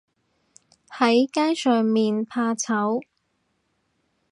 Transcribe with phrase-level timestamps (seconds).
[0.89, 3.03] 喺街上面怕醜